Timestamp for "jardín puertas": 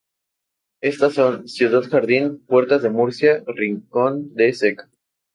1.87-2.81